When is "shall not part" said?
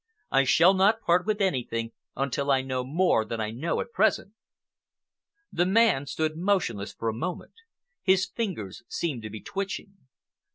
0.45-1.27